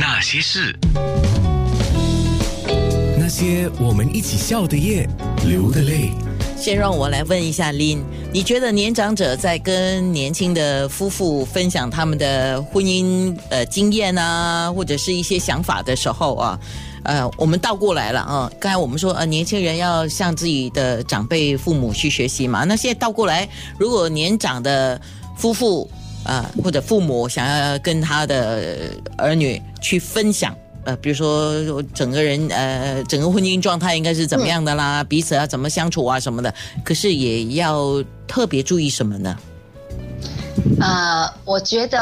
[0.00, 0.72] 那些事，
[3.18, 5.08] 那些我们一起笑的夜，
[5.44, 6.10] 流的泪。
[6.56, 16.60] 先让我来问一下 Lin，你觉得年长者在跟年轻的夫妇分享他们的婚姻呃经验啊，或者是一些想法的时候啊，
[17.02, 18.52] 呃，我们倒过来了啊。
[18.60, 25.00] 刚才我们说呃，年轻人要向自己的长辈父母去学习嘛，那现在倒过来，如果年长的
[25.36, 25.90] 夫妇
[26.24, 30.54] 啊或者父母想要跟他的儿女去分享。
[30.84, 35.04] 呃，比如说整个人呃，整个婚姻状态应该是怎么样的啦？
[35.04, 36.54] 彼此要怎么相处啊什么的？
[36.82, 39.36] 可是也要特别注意什么呢？
[40.80, 41.98] 呃，我觉得，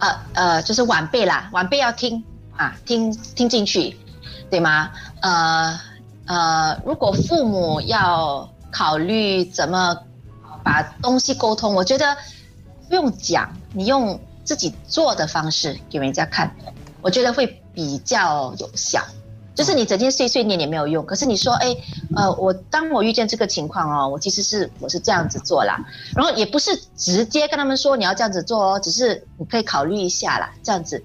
[0.00, 2.22] 呃呃，就是晚辈啦，晚辈要听
[2.56, 3.96] 啊，听听进去，
[4.50, 4.90] 对吗？
[5.20, 5.80] 呃
[6.26, 9.96] 呃，如果父母要考虑怎么
[10.62, 12.16] 把东西沟通，我觉得
[12.88, 16.54] 不用讲，你用自己做的方式给人家看。
[17.00, 19.02] 我觉得会比较有效，
[19.54, 21.04] 就是你整天碎碎念也没有用。
[21.04, 21.76] 可是你说，哎，
[22.16, 25.78] 呃，我当我遇见这个情况哦，我其实是我是这样子做啦，
[26.16, 31.04] 然后也不是直接跟他们说你要这样子做哦，只是你可以考虑一下啦，这样子，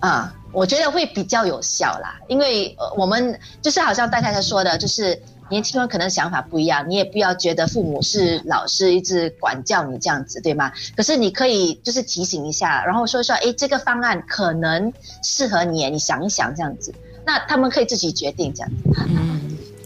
[0.00, 5.22] 啊，我觉得会比较有效啦，因为我们就是好像戴太太说的，就是。
[5.52, 10.72] 年轻人可能想法不一样，你也不要觉得父母是老师一直管教你这样子，对吗？
[10.96, 14.90] 可是你可以就是提醒一下，然后说说，哎，这个方案可能
[15.22, 16.90] 适合你，你想一想这样子，
[17.26, 18.76] 那他们可以自己决定这样子。
[19.10, 19.40] 嗯，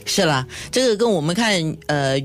[0.04, 2.16] 是啦，这个跟我们看呃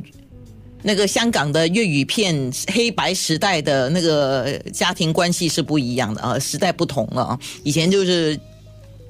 [0.84, 8.40] 那个香港的粤语片黑白时代的那个家庭关系是不一样的啊，时代不同了啊，以前就是。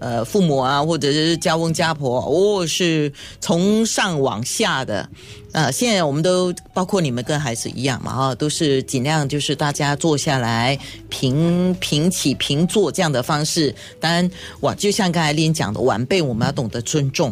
[0.01, 5.07] 呃，父母啊，或者是家翁家婆，哦，是从上往下的。
[5.53, 10.77] 呃，现在我们都包括你们跟孩子一样嘛，啊，都是尽量就是大家坐下来
[11.09, 13.73] 平平起平坐这样的方式。
[13.99, 14.29] 当然，
[14.61, 17.31] 哇，就像刚才林讲的，晚辈我们要懂得尊重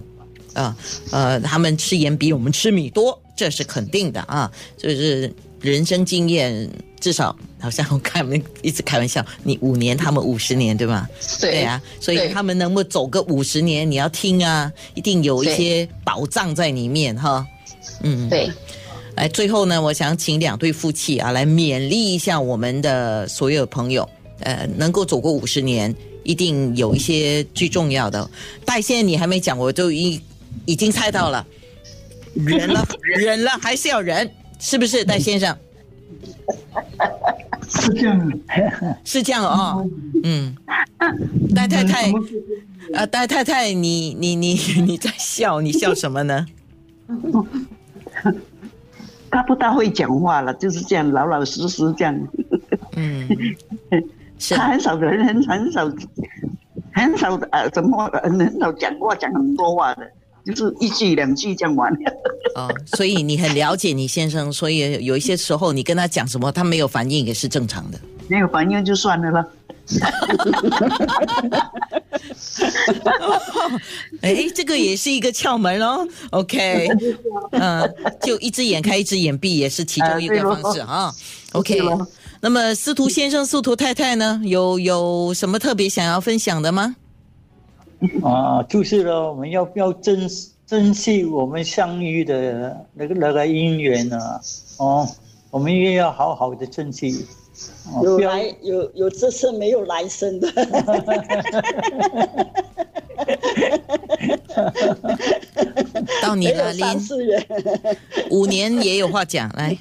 [0.54, 0.78] 啊，
[1.12, 6.70] 呃，他们吃盐比我们吃米多，这是肯定的啊，就是人生经验。
[7.00, 11.08] 至少好像我开们一直开玩笑，你五年，他们五十年，对吗？
[11.42, 17.46] 对啊，所以他们能不能走个五十年，你要听啊，一定有一些宝藏在里面哈。
[18.02, 18.50] 嗯，对。
[19.16, 24.08] 来，最后呢，我想请两对夫妻啊，来勉励一下我们的所有朋友，
[24.40, 25.94] 呃，能够走过五十年，
[26.24, 28.30] 一定有一些最重要的。
[28.64, 30.22] 戴先生，你还没讲，我就已
[30.66, 31.46] 已经猜到了，
[32.34, 32.88] 忍了，
[33.18, 35.58] 忍了，还是要忍，是不是，戴先生？
[37.70, 38.32] 是这样，
[39.06, 39.88] 是这样哦，
[40.24, 40.56] 嗯，
[41.56, 42.12] 戴太太，
[42.94, 44.54] 啊，戴太太，你你你
[44.86, 46.46] 你在笑，你笑什么呢？
[49.32, 52.28] 他不大会讲话了，就是这样老老实实这样。
[52.96, 53.28] 嗯，
[54.50, 55.88] 他很少人很很少
[56.92, 60.12] 很少呃，怎么很少讲话讲很多话的。
[60.54, 61.92] 就是一句两句讲完。
[62.56, 68.00] 哦，所以你很了解你先生，所以有一些时候你跟他讲什么，他没有反应也是正常的。
[68.28, 69.46] 没有反应就算了吧。
[74.22, 76.08] 哎，这个也是一个窍门哦。
[76.32, 76.88] OK，
[77.52, 81.12] 嗯，就一只眼开一只眼闭也是其中一个方式啊。
[81.54, 81.80] OK，
[82.42, 86.96] 那么司徒先生、司徒太太呢，有有什么特别想要分享的吗？
[88.24, 90.30] 啊，就是了，我们要要珍
[90.66, 94.42] 珍惜我们相遇的那个那个姻缘啊，
[94.78, 95.08] 哦，
[95.52, 97.26] 我们也要好好的珍惜。
[98.04, 100.50] 有来有有这次没有来生的。
[106.22, 106.86] 到你了，林。
[108.30, 109.78] 五年也有话讲，来。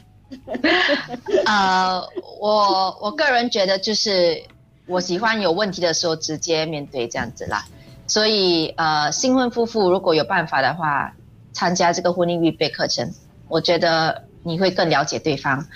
[1.47, 2.03] 呃，
[2.41, 4.43] 我我个人觉得就是
[4.87, 7.65] 我喜欢有问题的时候直接面对这样子啦。
[8.09, 11.13] 所以，呃，新婚夫妇如果有办法的话，
[11.53, 13.13] 参加这个婚姻预备课程，
[13.49, 15.67] 我觉得你会更了解对方。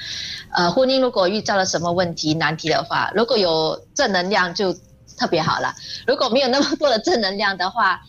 [0.50, 4.72] 呃，婚姻如果遇到了什么问题难题的话，如果有正能量就
[5.18, 5.74] 特别好了。
[6.06, 8.00] 如果没有那么多的正能量的话，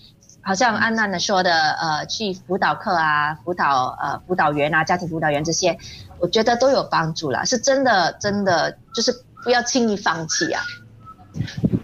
[0.42, 5.77] 好像安娜的说的，呃，去辅导课啊，辅导呃辅导员啊，家庭辅导员这些，
[6.19, 7.45] 我觉得都有帮助了。
[7.45, 9.13] 是真的，真的就是
[9.44, 10.63] 不要轻易放弃啊。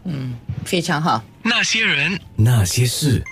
[0.05, 0.37] 嗯。
[0.65, 1.23] 非常好。
[1.43, 3.23] 那些人，那些事。